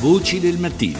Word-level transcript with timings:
Voci 0.00 0.38
del 0.38 0.58
mattino. 0.58 0.98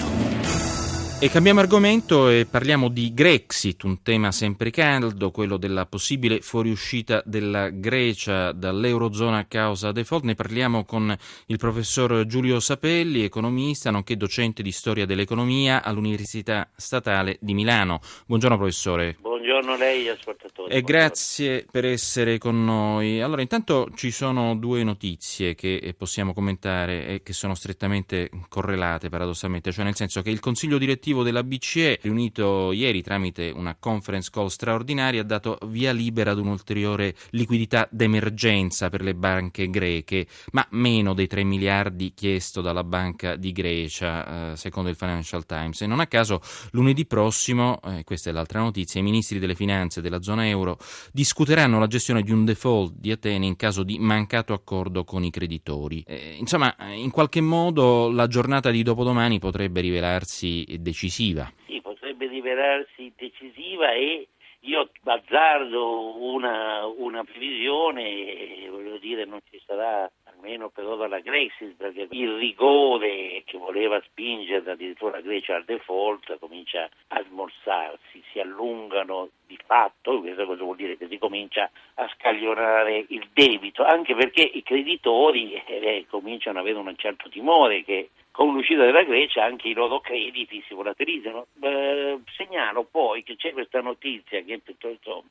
E 1.21 1.29
cambiamo 1.29 1.61
argomento 1.61 2.29
e 2.29 2.47
parliamo 2.51 2.89
di 2.89 3.15
Grexit, 3.15 3.85
un 3.85 4.03
tema 4.03 4.33
sempre 4.33 4.71
caldo, 4.71 5.31
quello 5.31 5.57
della 5.57 5.87
possibile 5.87 6.41
fuoriuscita 6.41 7.23
della 7.25 7.71
Grecia 7.71 8.51
dall'Eurozona 8.51 9.39
a 9.39 9.45
causa 9.45 9.93
default. 9.93 10.25
Ne 10.25 10.35
parliamo 10.35 10.85
con 10.85 11.17
il 11.47 11.59
professor 11.59 12.27
Giulio 12.27 12.59
Sapelli, 12.59 13.23
economista, 13.23 13.93
nonché 13.93 14.17
docente 14.17 14.63
di 14.63 14.73
storia 14.73 15.07
dell'economia 15.07 15.85
all'Università 15.85 16.69
Statale 16.75 17.39
di 17.41 17.55
Milano. 17.55 18.01
Buongiorno 18.27 18.57
professore. 18.57 19.17
Buongiorno 19.21 19.38
a 19.73 19.77
lei, 19.77 20.09
ascoltatore. 20.09 20.75
E 20.75 20.83
grazie 20.83 21.67
per 21.71 21.85
essere 21.85 22.39
con 22.39 22.65
noi. 22.65 23.21
Allora, 23.21 23.43
intanto 23.43 23.89
ci 23.95 24.11
sono 24.11 24.57
due 24.57 24.85
notizie 24.85 25.55
che 25.55 25.95
possiamo 25.97 26.33
commentare 26.33 27.07
e 27.07 27.23
che 27.23 27.33
sono 27.33 27.55
strettamente 27.55 28.31
correlate 28.49 29.09
paradossalmente, 29.09 29.73
cioè 29.73 29.85
nel 29.85 29.97
senso 29.97 30.23
che 30.23 30.31
il 30.31 30.41
Consiglio 30.41 30.79
direttivo 30.79 30.97
direttivo 30.99 31.23
della 31.23 31.45
BCE, 31.45 31.99
riunito 32.03 32.73
ieri 32.73 33.03
tramite 33.03 33.53
una 33.55 33.77
conference 33.79 34.31
call 34.33 34.47
straordinaria, 34.47 35.21
ha 35.21 35.25
dato 35.25 35.59
via 35.67 35.93
libera 35.93 36.33
ad 36.33 36.39
un'ulteriore 36.39 37.15
liquidità 37.31 37.89
d'emergenza 37.91 38.91
per 38.91 39.03
le 39.03 39.15
banche 39.15 39.71
greche, 39.71 40.27
ma 40.53 40.67
meno 40.71 41.15
dei 41.15 41.27
3 41.27 41.45
miliardi 41.45 42.13
chiesto 42.15 42.61
dalla 42.61 42.85
Banca 42.85 43.37
di 43.37 43.53
Grecia, 43.53 44.53
eh, 44.53 44.57
secondo 44.57 44.89
il 44.89 44.97
Financial 44.97 45.45
Times. 45.47 45.83
E 45.83 45.87
non 45.87 46.01
a 46.01 46.07
caso 46.07 46.41
lunedì 46.73 47.07
prossimo, 47.07 47.81
eh, 47.85 48.05
questa 48.05 48.31
è 48.31 48.33
l'altra 48.33 48.61
notizia, 48.61 49.01
i 49.01 49.05
ministri 49.05 49.28
delle 49.39 49.55
finanze 49.55 50.01
della 50.01 50.23
zona 50.23 50.49
euro 50.49 50.79
discuteranno 51.13 51.79
la 51.79 51.87
gestione 51.87 52.23
di 52.23 52.33
un 52.33 52.47
default 52.47 52.95
di 52.97 53.11
Atene 53.11 53.45
in 53.45 53.57
caso 53.57 53.83
di 53.83 53.99
mancato 53.99 54.55
accordo 54.55 55.05
con 55.05 55.25
i 55.25 55.31
creditori. 55.31 56.03
Eh, 56.07 56.37
insomma, 56.39 56.75
in 56.95 57.11
qualche 57.11 57.43
modo 57.43 58.11
la 58.11 58.27
giornata 58.27 58.71
di 58.71 58.83
dopodomani 58.83 59.39
potrebbe 59.39 59.83
rivelarsi 59.83 60.65
decisiva. 60.81 61.53
Sì, 61.67 61.81
potrebbe 61.83 62.27
rivelarsi 62.27 63.13
decisiva 63.15 63.93
e 63.93 64.29
io 64.61 64.91
azzardo 65.05 66.23
una, 66.23 66.85
una 66.87 67.23
previsione, 67.25 68.69
voglio 68.71 68.99
dire, 68.99 69.25
non 69.25 69.41
ci 69.51 69.61
sarà 69.65 70.11
almeno 70.49 70.71
per 70.71 70.87
ora 70.87 71.07
la 71.07 71.21
Grexit, 71.21 71.77
perché 71.77 72.09
il 72.11 72.37
rigore 72.39 73.43
che 73.45 73.59
voleva 73.59 74.01
spingere 74.01 74.71
addirittura 74.71 75.13
la 75.13 75.21
Grecia 75.21 75.57
al 75.57 75.65
default 75.65 76.39
comincia 76.39 76.89
a 77.09 77.23
smorzarsi, 77.23 78.23
si 78.33 78.41
allungano 78.41 79.29
di 79.47 79.59
fatto, 79.67 80.21
questo 80.21 80.47
cosa 80.47 80.65
vuol 80.65 80.77
dire? 80.77 80.97
Che 80.97 81.07
si 81.09 81.19
comincia 81.19 81.71
a 81.95 82.09
scaglionare 82.17 83.05
il 83.09 83.29
debito, 83.33 83.85
anche 83.85 84.15
perché 84.15 84.43
i 84.43 84.63
creditori 84.63 85.53
eh, 85.67 86.07
cominciano 86.09 86.59
ad 86.59 86.65
avere 86.65 86.81
un 86.81 86.97
certo 86.97 87.29
timore 87.29 87.85
che 87.85 88.09
con 88.31 88.53
l'uscita 88.53 88.85
della 88.85 89.03
Grecia 89.03 89.45
anche 89.45 89.69
i 89.69 89.75
loro 89.75 90.01
crediti 90.01 90.63
si 90.67 90.73
volatilizzano. 90.73 91.49
Eh, 91.61 92.21
segnalo 92.37 92.85
poi 92.85 93.23
che 93.23 93.37
c'è 93.37 93.53
questa 93.53 93.83
notizia 93.83 94.41
che 94.43 94.55
è 94.55 94.59
piuttosto 94.59 95.25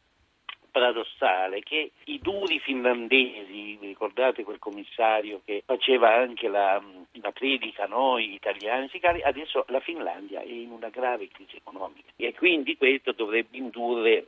paradossale 0.77 1.61
che 1.61 1.91
i 2.05 2.19
duri 2.19 2.59
finlandesi, 2.59 3.79
ricordate 3.81 4.43
quel 4.43 4.59
commissario 4.59 5.41
che 5.43 5.63
faceva 5.65 6.13
anche 6.13 6.47
la, 6.47 6.79
la 7.13 7.31
predica 7.31 7.85
noi 7.85 8.35
italiani, 8.35 8.87
adesso 9.23 9.65
la 9.69 9.79
Finlandia 9.79 10.41
è 10.41 10.51
in 10.51 10.69
una 10.69 10.89
grave 10.89 11.29
crisi 11.29 11.55
economica 11.55 12.11
e 12.15 12.33
quindi 12.35 12.77
questo 12.77 13.11
dovrebbe 13.11 13.57
indurre 13.57 14.27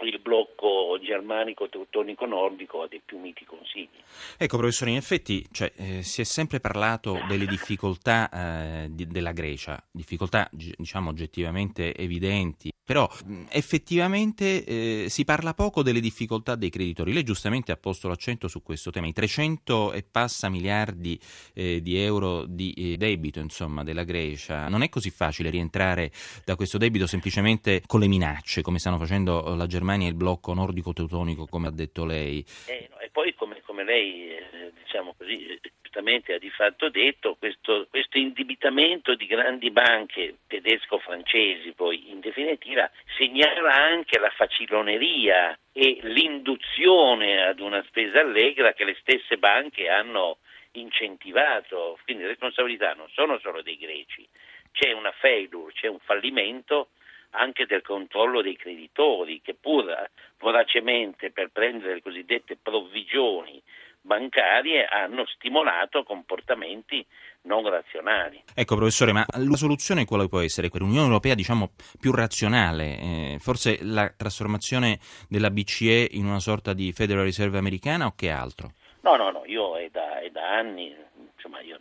il 0.00 0.18
blocco 0.20 0.98
germanico 1.00 1.68
teutonico 1.68 2.26
nordico 2.26 2.82
ha 2.82 2.88
dei 2.88 3.02
più 3.04 3.18
miti 3.18 3.44
consigli. 3.44 3.88
Ecco 4.36 4.56
professore, 4.56 4.90
in 4.90 4.96
effetti 4.96 5.46
cioè, 5.52 5.72
eh, 5.76 6.02
si 6.02 6.20
è 6.20 6.24
sempre 6.24 6.60
parlato 6.60 7.18
delle 7.28 7.46
difficoltà 7.46 8.28
eh, 8.30 8.88
di, 8.90 9.06
della 9.06 9.32
Grecia, 9.32 9.82
difficoltà 9.90 10.48
diciamo 10.50 11.10
oggettivamente 11.10 11.94
evidenti, 11.94 12.70
però 12.84 13.08
effettivamente 13.50 14.64
eh, 14.64 15.06
si 15.08 15.24
parla 15.24 15.54
poco 15.54 15.82
delle 15.82 16.00
difficoltà 16.00 16.56
dei 16.56 16.70
creditori. 16.70 17.12
Lei 17.12 17.22
giustamente 17.22 17.70
ha 17.70 17.76
posto 17.76 18.08
l'accento 18.08 18.48
su 18.48 18.62
questo 18.62 18.90
tema, 18.90 19.06
i 19.06 19.12
300 19.12 19.92
e 19.92 20.02
passa 20.02 20.48
miliardi 20.48 21.18
eh, 21.54 21.80
di 21.80 21.96
euro 21.98 22.44
di 22.44 22.72
eh, 22.72 22.96
debito 22.96 23.38
insomma, 23.38 23.84
della 23.84 24.04
Grecia, 24.04 24.68
non 24.68 24.82
è 24.82 24.88
così 24.88 25.10
facile 25.10 25.50
rientrare 25.50 26.10
da 26.44 26.56
questo 26.56 26.76
debito 26.76 27.06
semplicemente 27.06 27.82
con 27.86 28.00
le 28.00 28.08
minacce 28.08 28.62
come 28.62 28.78
stanno 28.78 28.98
facendo 28.98 29.54
la 29.54 29.66
Germania 29.66 29.81
Germania 29.82 30.08
il 30.08 30.14
blocco 30.14 30.54
nordico-teutonico, 30.54 31.46
come 31.46 31.66
ha 31.66 31.72
detto 31.72 32.04
lei. 32.04 32.44
Eh, 32.68 32.88
e 33.00 33.10
poi, 33.10 33.34
come, 33.34 33.60
come 33.62 33.82
lei 33.82 34.30
eh, 34.30 34.72
diciamo 34.80 35.12
così, 35.18 35.58
giustamente 35.82 36.34
ha 36.34 36.38
di 36.38 36.50
fatto 36.50 36.88
detto, 36.88 37.34
questo, 37.36 37.88
questo 37.90 38.16
indebitamento 38.16 39.16
di 39.16 39.26
grandi 39.26 39.72
banche 39.72 40.36
tedesco-francesi, 40.46 41.72
poi 41.72 42.10
in 42.10 42.20
definitiva, 42.20 42.88
segnala 43.16 43.74
anche 43.74 44.20
la 44.20 44.30
faciloneria 44.30 45.58
e 45.72 45.98
l'induzione 46.02 47.42
ad 47.42 47.58
una 47.58 47.82
spesa 47.88 48.20
allegra 48.20 48.74
che 48.74 48.84
le 48.84 48.96
stesse 49.00 49.36
banche 49.36 49.88
hanno 49.88 50.38
incentivato. 50.72 51.98
Quindi 52.04 52.24
responsabilità 52.24 52.94
non 52.94 53.08
sono 53.10 53.40
solo 53.40 53.62
dei 53.62 53.76
greci, 53.76 54.24
c'è 54.70 54.92
una 54.92 55.12
failure, 55.18 55.72
c'è 55.72 55.88
un 55.88 55.98
fallimento 55.98 56.90
anche 57.32 57.66
del 57.66 57.82
controllo 57.82 58.42
dei 58.42 58.56
creditori 58.56 59.40
che 59.42 59.54
pur 59.54 60.10
voracemente 60.38 61.30
per 61.30 61.50
prendere 61.52 61.94
le 61.94 62.02
cosiddette 62.02 62.56
provvigioni 62.60 63.62
bancarie 64.02 64.84
hanno 64.84 65.24
stimolato 65.26 66.02
comportamenti 66.02 67.04
non 67.42 67.68
razionali. 67.68 68.42
Ecco 68.54 68.76
professore, 68.76 69.12
ma 69.12 69.24
la 69.28 69.56
soluzione 69.56 70.04
quale 70.04 70.28
può 70.28 70.40
essere? 70.40 70.68
Quell'Unione 70.68 71.06
Europea 71.06 71.34
diciamo 71.34 71.70
più 72.00 72.12
razionale, 72.12 72.98
eh, 72.98 73.36
forse 73.38 73.78
la 73.82 74.12
trasformazione 74.14 74.98
della 75.28 75.50
BCE 75.50 76.08
in 76.12 76.26
una 76.26 76.40
sorta 76.40 76.72
di 76.72 76.92
Federal 76.92 77.24
Reserve 77.24 77.58
americana 77.58 78.06
o 78.06 78.12
che 78.14 78.30
altro? 78.30 78.72
No, 79.00 79.16
no, 79.16 79.30
no, 79.30 79.42
io 79.46 79.76
è 79.78 79.88
da, 79.90 80.20
è 80.20 80.30
da 80.30 80.56
anni, 80.56 80.94
insomma 81.34 81.60
io 81.60 81.80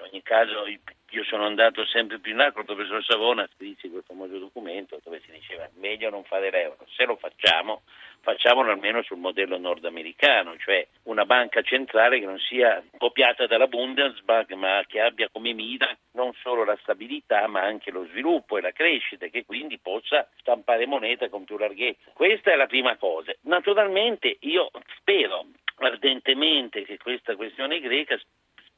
in 0.00 0.08
ogni 0.10 0.22
caso 0.22 0.64
io 0.66 1.24
sono 1.24 1.44
andato 1.44 1.84
sempre 1.86 2.18
più 2.18 2.32
in 2.32 2.38
là 2.38 2.52
con 2.52 2.62
il 2.62 2.66
professor 2.66 3.04
Savona, 3.04 3.48
scrissi 3.54 3.90
quel 3.90 4.04
famoso 4.06 4.38
documento 4.38 4.98
dove 5.02 5.20
si 5.24 5.32
diceva 5.32 5.68
meglio 5.74 6.08
non 6.08 6.24
fare 6.24 6.50
l'euro, 6.50 6.78
se 6.96 7.04
lo 7.04 7.16
facciamo 7.16 7.82
facciamolo 8.20 8.70
almeno 8.70 9.02
sul 9.02 9.18
modello 9.18 9.58
nordamericano, 9.58 10.56
cioè 10.58 10.86
una 11.04 11.24
banca 11.24 11.62
centrale 11.62 12.18
che 12.18 12.26
non 12.26 12.38
sia 12.38 12.82
copiata 12.98 13.46
dalla 13.46 13.66
Bundesbank 13.66 14.52
ma 14.52 14.82
che 14.86 15.00
abbia 15.00 15.28
come 15.30 15.52
mira 15.52 15.96
non 16.12 16.32
solo 16.42 16.64
la 16.64 16.76
stabilità 16.82 17.46
ma 17.46 17.62
anche 17.62 17.90
lo 17.90 18.04
sviluppo 18.06 18.58
e 18.58 18.60
la 18.60 18.72
crescita 18.72 19.26
e 19.26 19.30
che 19.30 19.44
quindi 19.44 19.78
possa 19.78 20.28
stampare 20.38 20.86
moneta 20.86 21.28
con 21.28 21.44
più 21.44 21.56
larghezza. 21.56 22.10
Questa 22.12 22.52
è 22.52 22.56
la 22.56 22.66
prima 22.66 22.96
cosa. 22.96 23.32
Naturalmente 23.42 24.36
io 24.40 24.70
spero 24.98 25.46
ardentemente 25.76 26.84
che 26.84 26.98
questa 26.98 27.36
questione 27.36 27.80
greca 27.80 28.18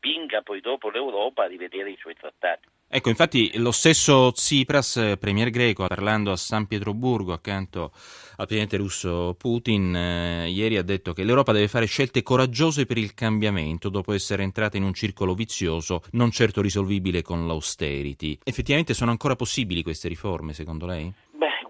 spinga 0.03 0.43
poi 0.43 0.61
dopo 0.61 0.91
l'Europa 0.91 1.45
a 1.45 1.47
rivedere 1.47 1.93
i 1.93 1.97
suoi 2.01 2.15
trattati. 2.19 2.67
Ecco, 2.89 3.09
infatti 3.09 3.57
lo 3.57 3.71
stesso 3.71 4.33
Tsipras, 4.33 5.15
premier 5.19 5.49
greco, 5.49 5.87
parlando 5.87 6.31
a 6.33 6.37
San 6.37 6.67
Pietroburgo 6.67 7.33
accanto 7.33 7.93
al 8.37 8.47
presidente 8.47 8.77
russo 8.77 9.35
Putin, 9.39 9.95
eh, 9.95 10.51
ieri 10.51 10.77
ha 10.77 10.83
detto 10.83 11.15
che 11.15 11.25
l'Europa 11.25 11.53
deve 11.53 11.69
fare 11.69 11.87
scelte 11.87 12.23
coraggiose 12.23 12.85
per 12.85 12.99
il 12.99 13.15
cambiamento 13.15 13.89
dopo 13.89 14.13
essere 14.13 14.43
entrata 14.43 14.77
in 14.77 14.83
un 14.83 14.93
circolo 14.93 15.33
vizioso 15.35 16.03
non 16.11 16.31
certo 16.31 16.61
risolvibile 16.61 17.23
con 17.23 17.47
l'austerity. 17.47 18.41
Effettivamente 18.45 18.93
sono 18.93 19.11
ancora 19.11 19.37
possibili 19.37 19.83
queste 19.83 20.09
riforme, 20.09 20.53
secondo 20.53 20.85
lei? 20.85 21.11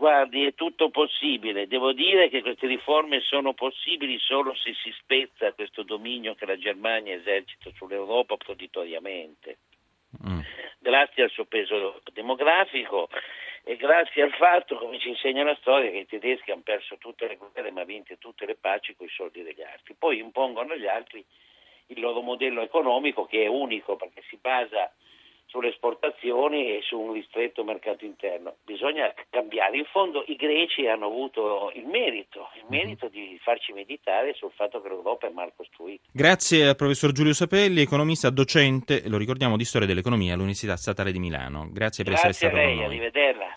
Guardi, 0.03 0.45
è 0.45 0.55
tutto 0.55 0.91
possibile. 0.91 1.69
Devo 1.69 1.93
dire 1.93 2.29
che 2.29 2.43
queste 2.43 2.67
riforme 2.67 3.21
sono 3.21 3.55
possibili 3.55 4.19
solo 4.19 4.53
se 4.57 4.75
si 4.75 4.93
spezza 4.99 5.53
questo 5.53 5.85
dominio 5.85 6.35
che 6.35 6.45
la 6.45 6.59
Germania 6.59 7.15
esercita 7.15 7.71
sull'Europa 7.77 8.37
proditoriamente. 8.37 9.59
Mm. 10.27 10.41
Grazie 10.81 11.23
al 11.23 11.31
suo 11.31 11.45
peso 11.45 12.03
demografico 12.13 13.09
e 13.63 13.77
grazie 13.77 14.23
al 14.23 14.33
fatto, 14.33 14.77
come 14.77 14.99
ci 14.99 15.09
insegna 15.09 15.45
la 15.45 15.57
storia, 15.61 15.93
che 15.93 15.99
i 15.99 16.07
tedeschi 16.07 16.51
hanno 16.51 16.63
perso 16.65 16.99
tutte 16.99 17.29
le 17.29 17.37
guerre 17.37 17.71
ma 17.71 17.85
vinto 17.85 18.19
tutte 18.19 18.45
le 18.45 18.57
paci 18.57 18.97
con 18.97 19.07
i 19.07 19.11
soldi 19.11 19.45
degli 19.45 19.63
altri. 19.63 19.95
Poi 19.97 20.19
impongono 20.19 20.73
agli 20.73 20.89
altri 20.89 21.25
il 21.87 22.01
loro 22.01 22.23
modello 22.23 22.61
economico 22.61 23.25
che 23.25 23.45
è 23.45 23.47
unico 23.47 23.95
perché 23.95 24.25
si 24.29 24.37
basa 24.37 24.93
sulle 25.53 25.69
esportazioni 25.69 26.77
e 26.77 26.81
su 26.81 26.99
un 26.99 27.13
ristretto 27.13 27.63
mercato 27.63 28.07
interno. 28.07 28.57
Bisogna 28.65 29.13
cambiare. 29.29 29.77
In 29.77 29.85
fondo 29.85 30.25
i 30.27 30.37
greci 30.37 30.87
hanno 30.87 31.05
avuto 31.07 31.71
il 31.75 31.85
merito, 31.85 32.49
il 32.57 32.65
mhm. 32.65 32.75
merito 32.75 33.09
di 33.09 33.39
farci 33.43 33.75
meditare 33.75 34.33
sul 34.33 34.51
fatto 34.55 34.81
che 34.81 34.89
l'Europa 34.89 35.27
è 35.27 35.31
mal 35.31 35.53
costruita. 35.55 36.05
Grazie 36.11 36.69
al 36.69 36.77
professor 36.77 37.13
Giulio 37.13 37.35
Sapelli, 37.35 37.83
economista 37.83 38.31
docente, 38.31 39.07
lo 39.07 39.19
ricordiamo, 39.19 39.59
di 39.59 39.65
storia 39.67 39.87
dell'economia 39.87 40.33
all'Università 40.33 40.77
Statale 40.77 41.13
di 41.13 41.19
Milano. 41.19 41.69
Grazie 41.71 42.03
per 42.03 42.15
Grazie 42.15 42.31
essere 42.31 42.51
stato 42.51 42.57
a 42.57 42.65
lei, 42.65 42.77
con 42.77 42.85
noi. 42.85 42.95
Arrivederla. 42.97 43.51